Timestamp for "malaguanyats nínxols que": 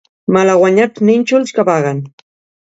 0.37-1.67